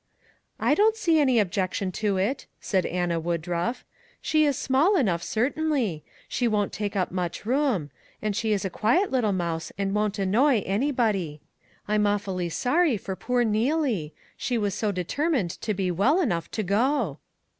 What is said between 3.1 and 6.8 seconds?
Woodruff;" she is small enough, certainly; she won't